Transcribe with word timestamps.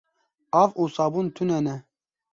Av 0.61 0.69
û 0.81 0.83
sabûn 0.95 1.27
tune 1.35 1.59
ne. 1.65 1.77